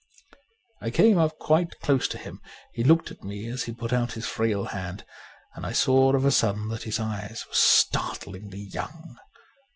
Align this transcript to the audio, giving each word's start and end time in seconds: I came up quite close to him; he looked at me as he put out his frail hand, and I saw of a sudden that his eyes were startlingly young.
I 0.81 0.89
came 0.89 1.19
up 1.19 1.37
quite 1.37 1.79
close 1.79 2.07
to 2.07 2.17
him; 2.17 2.41
he 2.73 2.83
looked 2.83 3.11
at 3.11 3.21
me 3.23 3.47
as 3.49 3.65
he 3.65 3.71
put 3.71 3.93
out 3.93 4.13
his 4.13 4.25
frail 4.25 4.63
hand, 4.65 5.05
and 5.53 5.63
I 5.63 5.73
saw 5.73 6.13
of 6.15 6.25
a 6.25 6.31
sudden 6.31 6.69
that 6.69 6.85
his 6.85 6.99
eyes 6.99 7.45
were 7.47 7.53
startlingly 7.53 8.61
young. 8.61 9.19